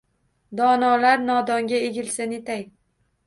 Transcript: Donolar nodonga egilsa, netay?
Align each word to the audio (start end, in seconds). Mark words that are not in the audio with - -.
Donolar 0.59 1.21
nodonga 1.27 1.81
egilsa, 1.91 2.27
netay? 2.33 2.65